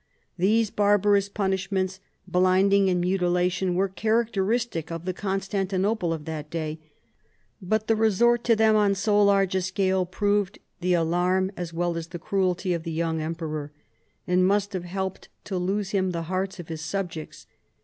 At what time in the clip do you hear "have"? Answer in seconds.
14.73-14.85